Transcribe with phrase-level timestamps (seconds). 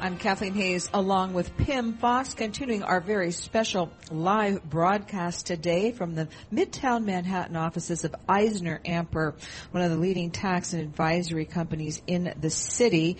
[0.00, 6.14] I'm Kathleen Hays along with Pimm Fox continuing our very special live broadcast today from
[6.14, 9.34] the Midtown Manhattan offices of Eisner Amper,
[9.72, 13.16] one of the leading tax and advisory companies in the city.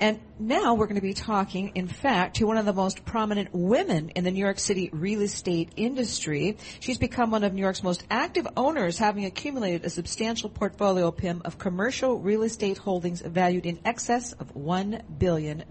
[0.00, 3.50] And now we're going to be talking, in fact, to one of the most prominent
[3.52, 6.56] women in the New York City real estate industry.
[6.80, 11.42] She's become one of New York's most active owners, having accumulated a substantial portfolio, Pimm,
[11.44, 15.62] of commercial real estate holdings valued in excess of $1 billion.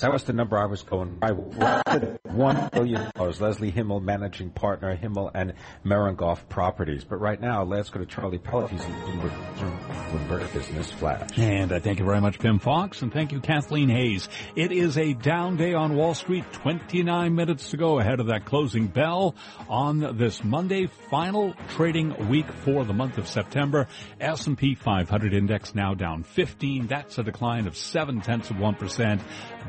[0.00, 1.30] That was the number I was going by.
[1.30, 3.10] $1 billion.
[3.16, 5.54] Leslie Himmel, managing partner, Himmel and
[5.84, 7.04] Meringoff Properties.
[7.04, 8.70] But right now, let's go to Charlie Pellet.
[8.70, 11.38] He's in Bloomberg, Business Flash.
[11.38, 14.28] And uh, thank you very much, Pimm Fox, and thank you, Kathleen Hays.
[14.54, 16.44] It is a down day on Wall Street.
[16.52, 19.34] 29 minutes to go ahead of that closing bell
[19.68, 23.88] on this Monday, final trading week for the month of September.
[24.20, 26.86] S&P 500 index now down 15.
[26.86, 29.22] That's a decline of 7 tenths of 1%.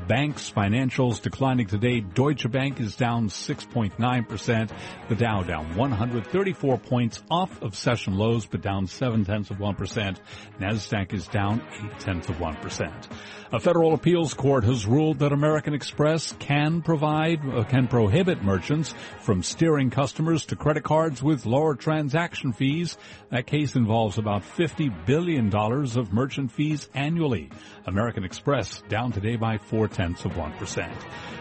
[0.07, 1.99] Banks, financials declining today.
[1.99, 4.71] Deutsche Bank is down 6.9%.
[5.09, 10.17] The Dow down 134 points off of session lows, but down 7 tenths of 1%.
[10.59, 11.61] NASDAQ is down
[11.93, 13.07] 8 tenths of 1%.
[13.49, 18.93] A federal appeals court has ruled that American Express can provide, uh, can prohibit merchants
[19.21, 22.97] from steering customers to credit cards with lower transaction fees.
[23.29, 27.49] That case involves about $50 billion of merchant fees annually.
[27.85, 30.91] American Express down today by 4 tenths of 1%.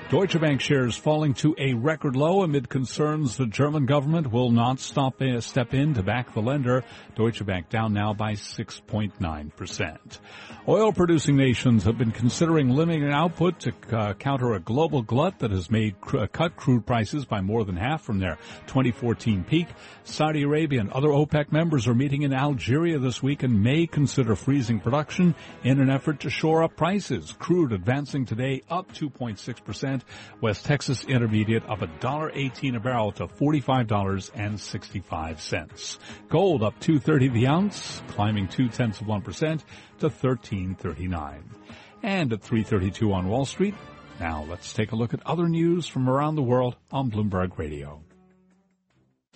[0.08, 4.78] Deutsche Bank shares falling to a record low amid concerns the German government will not
[4.78, 6.84] stop uh, step in to back the lender.
[7.16, 9.98] Deutsche Bank down now by 6.9%.
[10.68, 15.50] Oil producing nations have been considering limiting output to uh, counter a global glut that
[15.50, 19.66] has made cr- uh, cut crude prices by more than half from their 2014 peak.
[20.04, 24.36] Saudi Arabia and other OPEC members are meeting in Algeria this week and may consider
[24.36, 25.34] freezing production
[25.64, 27.34] in an effort to shore up prices.
[27.38, 30.02] Crude advancing today up 2.6%.
[30.40, 35.98] West Texas Intermediate up $1.18 a barrel to $45.65.
[36.28, 41.50] Gold up 230 the ounce, climbing two tenths of 1% to 1339.
[42.02, 43.74] And at 332 on Wall Street,
[44.20, 48.05] now let's take a look at other news from around the world on Bloomberg Radio.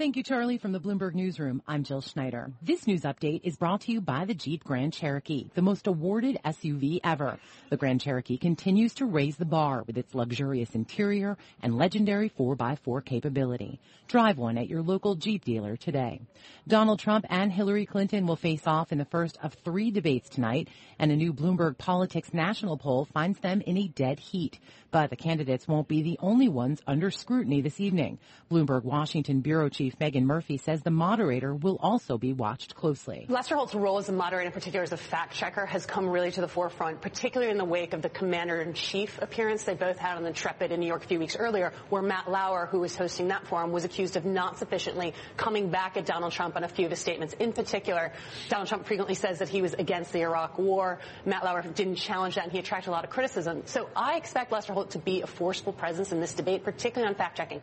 [0.01, 0.57] Thank you, Charlie.
[0.57, 2.55] From the Bloomberg Newsroom, I'm Jill Schneider.
[2.63, 6.39] This news update is brought to you by the Jeep Grand Cherokee, the most awarded
[6.43, 7.39] SUV ever.
[7.69, 13.05] The Grand Cherokee continues to raise the bar with its luxurious interior and legendary 4x4
[13.05, 13.79] capability.
[14.09, 16.23] Drive one at your local Jeep dealer today.
[16.67, 20.69] Donald Trump and Hillary Clinton will face off in the first of three debates tonight,
[20.99, 24.61] and a new Bloomberg Politics national poll finds them in a dead heat.
[24.91, 28.19] But the candidates won't be the only ones under scrutiny this evening.
[28.51, 33.27] Bloomberg Washington Bureau Chief Megan Murphy says the moderator will also be watched closely.
[33.29, 36.33] Lester Holt's role as a moderator, in particular as a fact checker, has come really
[36.33, 40.25] to the forefront, particularly in the wake of the commander-in-chief appearance they both had on
[40.25, 43.29] the Intrepid in New York a few weeks earlier, where Matt Lauer, who was hosting
[43.29, 46.87] that forum, was accused of not sufficiently coming back at Donald Trump on a few
[46.87, 47.35] of his statements.
[47.35, 48.13] In particular,
[48.49, 50.99] Donald Trump frequently says that he was against the Iraq war.
[51.25, 53.63] Matt Lauer didn't challenge that, and he attracted a lot of criticism.
[53.67, 57.15] So I expect Lester Holt to be a forceful presence in this debate, particularly on
[57.15, 57.63] fact-checking.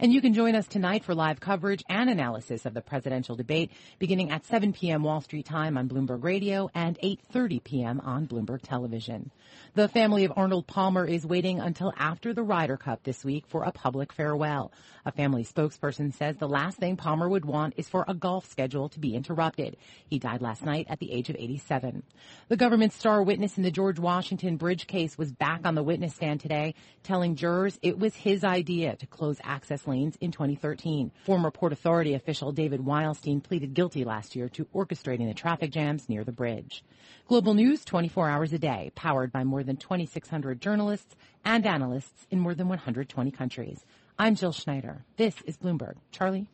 [0.00, 3.72] And you can join us tonight for live coverage and analysis of the presidential debate
[3.98, 5.02] beginning at 7 p.m.
[5.02, 8.00] Wall Street time on Bloomberg Radio and 8.30 p.m.
[8.04, 9.32] on Bloomberg Television.
[9.74, 13.64] The family of Arnold Palmer is waiting until after the Ryder Cup this week for
[13.64, 14.70] a public farewell.
[15.04, 18.88] A family spokesperson says the last thing Palmer would want is for a golf schedule
[18.90, 19.76] to be interrupted.
[20.06, 22.04] He died last night at the age of 87.
[22.46, 26.14] The government star witness in the George Washington Bridge case was back on the witness
[26.14, 31.10] stand today, telling jurors it was his idea to close access lanes in 2013.
[31.24, 36.08] Former Port Authority official David Wildstein pleaded guilty last year to orchestrating the traffic jams
[36.08, 36.84] near the bridge.
[37.26, 42.38] Global news 24 hours a day, powered by more than 2,600 journalists and analysts in
[42.38, 43.84] more than 120 countries.
[44.18, 45.04] I'm Jill Schneider.
[45.16, 45.94] This is Bloomberg.
[46.12, 46.48] Charlie?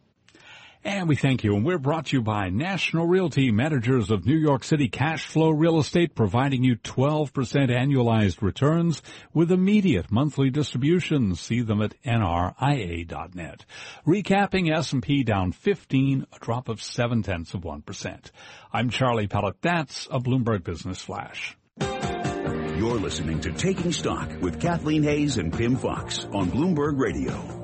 [0.86, 1.56] And we thank you.
[1.56, 5.48] And we're brought to you by National Realty, managers of New York City cash flow
[5.48, 9.00] real estate, providing you 12% annualized returns
[9.32, 11.40] with immediate monthly distributions.
[11.40, 13.64] See them at nria.net.
[14.06, 18.30] Recapping S&P down 15, a drop of 7 tenths of 1%.
[18.70, 19.56] I'm Charlie Pellet.
[19.62, 21.56] That's a Bloomberg Business Flash.
[21.80, 27.63] You're listening to Taking Stock with Kathleen Hays and Pimm Fox on Bloomberg Radio.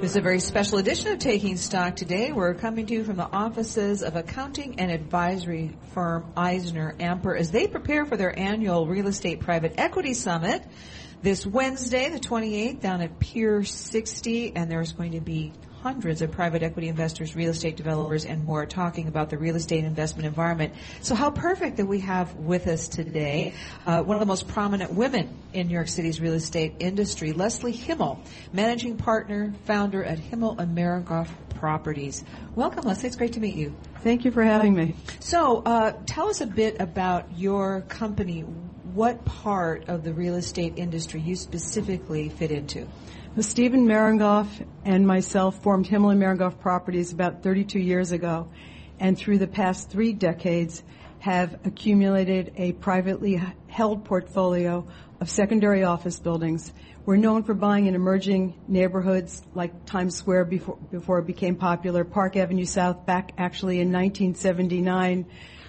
[0.00, 2.32] This is a very special edition of Taking Stock today.
[2.32, 7.50] We're coming to you from the offices of accounting and advisory firm Eisner Amper as
[7.50, 10.64] they prepare for their annual real estate private equity summit
[11.20, 15.52] this Wednesday, the 28th, down at Pier 60, and there's going to be
[15.82, 19.84] hundreds of private equity investors, real estate developers, and more talking about the real estate
[19.84, 20.74] investment environment.
[21.00, 23.54] So how perfect that we have with us today
[23.86, 27.72] uh, one of the most prominent women in New York City's real estate industry, Leslie
[27.72, 28.22] Himmel,
[28.52, 32.24] managing partner, founder at Himmel and Meringoff Properties.
[32.54, 33.06] Welcome, Leslie.
[33.06, 33.74] It's great to meet you.
[34.02, 34.94] Thank you for having me.
[35.18, 38.40] So, uh, tell us a bit about your company.
[38.40, 42.88] What part of the real estate industry you specifically fit into?
[43.40, 44.48] Stephen Meringoff
[44.86, 48.48] and myself formed Himmel and Meringoff Properties about 32 years ago,
[48.98, 50.82] and through the past three decades
[51.20, 54.86] have accumulated a privately held portfolio
[55.20, 56.72] of secondary office buildings.
[57.04, 62.04] We're known for buying in emerging neighborhoods like Times Square before, before it became popular,
[62.04, 65.26] Park Avenue South back actually in 1979,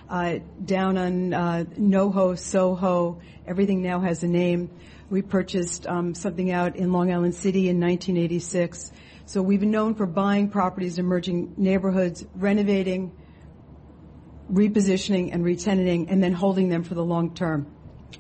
[0.10, 3.20] uh, down on uh, NoHo, Soho.
[3.46, 4.70] Everything now has a name.
[5.10, 8.94] We purchased um, something out in Long Island City in 1986.
[9.26, 13.12] So we've been known for buying properties in emerging neighborhoods, renovating,
[14.52, 17.68] repositioning, and retenanting, and then holding them for the long term.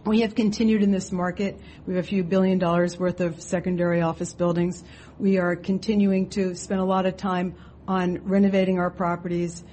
[0.05, 1.59] We have continued in this market.
[1.85, 4.83] We have a few billion dollars worth of secondary office buildings.
[5.19, 7.55] We are continuing to spend a lot of time
[7.87, 9.63] on renovating our properties,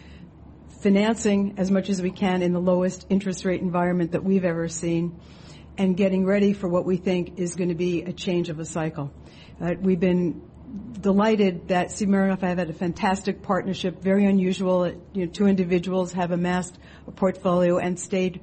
[0.82, 4.69] financing as much as we can in the lowest interest rate environment that we've ever
[4.69, 5.19] seen
[5.78, 8.64] and getting ready for what we think is going to be a change of a
[8.64, 9.12] cycle.
[9.60, 10.43] Uh, we've been
[11.00, 14.88] delighted that Steve Meringoff have had a fantastic partnership, very unusual.
[15.12, 18.41] You know, two individuals have amassed a portfolio and stayed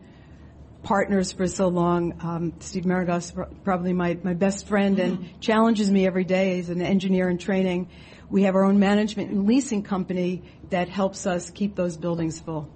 [0.83, 2.13] partners for so long.
[2.21, 3.33] Um, Steve Meringoff's
[3.63, 6.55] probably my, my best friend and challenges me every day.
[6.55, 7.89] He's an engineer in training.
[8.29, 12.69] We have our own management and leasing company that helps us keep those buildings full.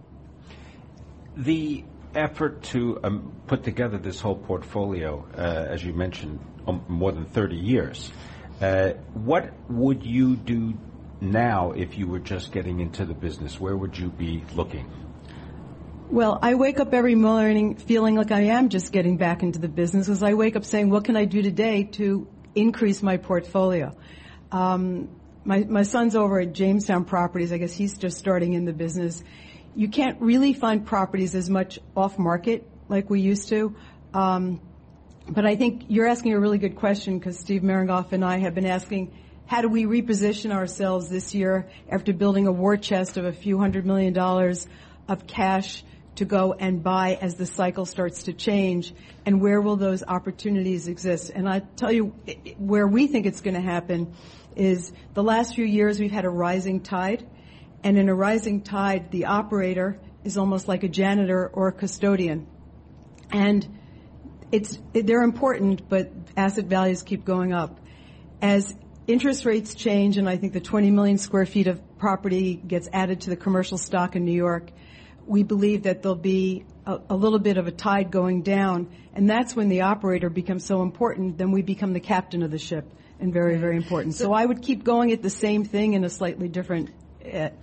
[1.37, 1.83] The
[2.15, 7.25] effort to um, put together this whole portfolio, uh, as you mentioned, um, more than
[7.25, 8.11] 30 years.
[8.61, 10.73] Uh, what would you do
[11.21, 13.59] now if you were just getting into the business?
[13.59, 14.89] Where would you be looking?
[16.09, 19.69] Well, I wake up every morning feeling like I am just getting back into the
[19.69, 23.95] business because I wake up saying, what can I do today to increase my portfolio?
[24.51, 25.09] Um,
[25.45, 27.51] my, my son's over at Jamestown Properties.
[27.51, 29.23] I guess he's just starting in the business
[29.75, 33.75] you can't really find properties as much off market like we used to.
[34.13, 34.61] Um,
[35.29, 38.55] but I think you're asking a really good question because Steve Meringoff and I have
[38.55, 39.13] been asking,
[39.45, 43.59] how do we reposition ourselves this year after building a war chest of a few
[43.59, 44.67] hundred million dollars
[45.07, 45.83] of cash
[46.15, 48.93] to go and buy as the cycle starts to change
[49.25, 51.31] and where will those opportunities exist?
[51.33, 52.07] And I tell you
[52.57, 54.13] where we think it's going to happen
[54.55, 57.25] is the last few years we've had a rising tide
[57.83, 62.47] and in a rising tide, the operator is almost like a janitor or a custodian.
[63.31, 63.79] And
[64.51, 67.79] it's, they're important, but asset values keep going up.
[68.41, 68.75] As
[69.07, 73.21] interest rates change, and I think the 20 million square feet of property gets added
[73.21, 74.71] to the commercial stock in New York,
[75.25, 79.29] we believe that there'll be a, a, little bit of a tide going down, and
[79.29, 81.37] that's when the operator becomes so important.
[81.37, 84.15] Then we become the captain of the ship, and very, very important.
[84.15, 86.89] So, so I would keep going at the same thing in a slightly different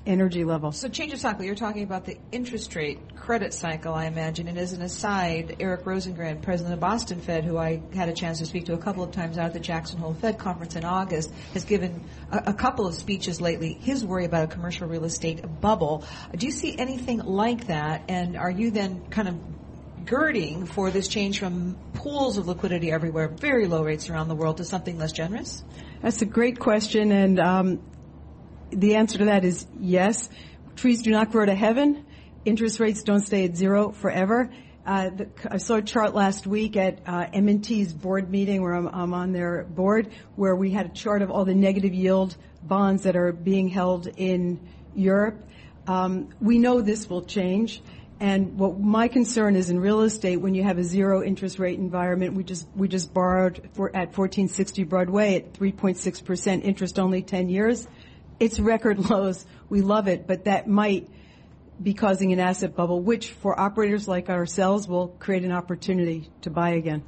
[0.07, 0.73] energy level.
[0.73, 4.49] So change of cycle, you're talking about the interest rate credit cycle, I imagine.
[4.49, 8.39] And as an aside, Eric Rosengren, president of Boston Fed, who I had a chance
[8.39, 10.85] to speak to a couple of times out at the Jackson Hole Fed conference in
[10.85, 13.75] August, has given a, a couple of speeches lately.
[13.75, 16.05] His worry about a commercial real estate bubble.
[16.37, 18.03] Do you see anything like that?
[18.09, 19.37] And are you then kind of
[20.07, 24.59] girding for this change from pools of liquidity everywhere, very low rates around the world,
[24.59, 25.65] to something less generous?
[26.01, 27.83] That's a great question, and um,
[28.71, 30.29] the answer to that is yes.
[30.77, 32.05] Trees do not grow to heaven.
[32.45, 34.51] Interest rates don't stay at zero forever.
[34.87, 38.87] Uh, the, I saw a chart last week at uh, M&T's board meeting where I'm,
[38.87, 43.03] I'm, on their board where we had a chart of all the negative yield bonds
[43.03, 44.61] that are being held in
[44.95, 45.43] Europe.
[45.89, 47.83] Um, we know this will change.
[48.21, 51.79] And what my concern is in real estate, when you have a zero interest rate
[51.79, 57.23] environment, we just we just borrowed for, at 1460 Broadway at 3.6 percent interest only
[57.23, 57.87] 10 years
[58.41, 59.45] it's record lows.
[59.69, 61.09] We love it, but that might
[61.83, 66.51] be causing an asset bubble, which for operators like ourselves will create an opportunity to
[66.51, 67.05] buy again.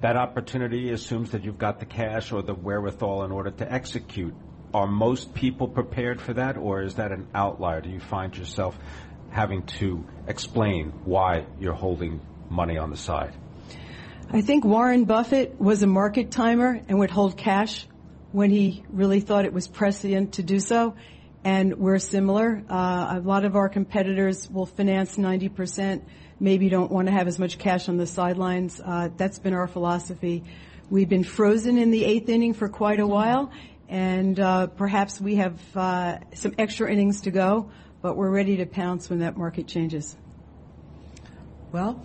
[0.00, 4.34] That opportunity assumes that you've got the cash or the wherewithal in order to execute.
[4.72, 7.80] Are most people prepared for that, or is that an outlier?
[7.80, 8.78] Do you find yourself
[9.30, 13.34] having to explain why you're holding money on the side?
[14.30, 17.86] I think Warren Buffett was a market timer and would hold cash
[18.32, 20.94] when he really thought it was prescient to do so.
[21.44, 22.62] And we're similar.
[22.68, 26.02] Uh, a lot of our competitors will finance 90%,
[26.40, 28.80] maybe don't want to have as much cash on the sidelines.
[28.84, 30.44] Uh, that's been our philosophy.
[30.90, 33.52] We've been frozen in the eighth inning for quite a while,
[33.88, 37.70] and uh, perhaps we have uh, some extra innings to go,
[38.02, 40.16] but we're ready to pounce when that market changes.
[41.70, 42.02] Well,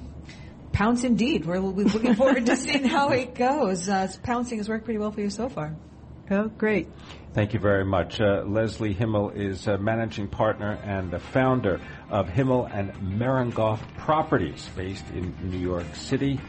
[0.74, 1.46] pounce indeed.
[1.46, 3.90] We're looking forward to seeing how it goes.
[3.90, 5.76] Uh, pouncing has worked pretty well for you so far.
[6.34, 6.90] Oh, great.
[7.34, 8.20] Thank you very much.
[8.20, 14.68] Uh, Leslie Himmel is a managing partner and the founder of Himmel and Meringoff Properties
[14.76, 16.40] based in New York City.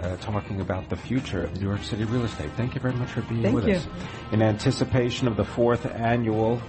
[0.00, 2.50] Uh, talking about the future of New York City real estate.
[2.56, 3.74] Thank you very much for being Thank with you.
[3.74, 3.86] us.
[4.32, 6.60] In anticipation of the fourth annual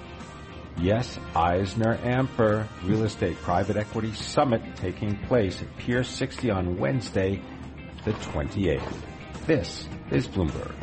[0.78, 7.42] Yes, Eisner Amper Real Estate Private Equity Summit taking place at Pier 60 on Wednesday,
[8.06, 8.82] the 28th.
[9.46, 10.74] This is Bloomberg.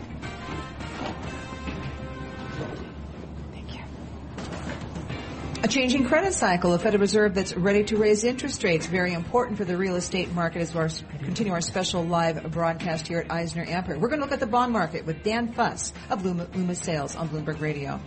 [5.62, 9.58] A changing credit cycle, a Federal Reserve that's ready to raise interest rates, very important
[9.58, 13.66] for the real estate market as we continue our special live broadcast here at Eisner
[13.66, 14.00] Amper.
[14.00, 17.14] We're going to look at the bond market with Dan Fuss of Luma, Loomis Sayles
[17.14, 18.00] on Bloomberg Radio.